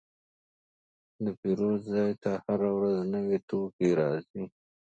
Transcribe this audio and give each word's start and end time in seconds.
د 1.23 1.25
پیرود 1.39 1.79
ځای 1.93 2.11
ته 2.23 2.31
هره 2.45 2.69
ورځ 2.77 2.97
نوي 3.13 3.39
توکي 3.49 3.89
راځي. 3.99 4.43